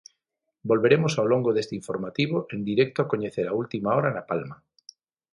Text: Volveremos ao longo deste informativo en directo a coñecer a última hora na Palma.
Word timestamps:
Volveremos 0.69 1.13
ao 1.15 1.27
longo 1.31 1.51
deste 1.55 1.77
informativo 1.81 2.37
en 2.53 2.59
directo 2.69 2.97
a 3.01 3.09
coñecer 3.11 3.45
a 3.47 3.57
última 3.61 3.89
hora 3.97 4.09
na 4.15 4.23
Palma. 4.29 4.55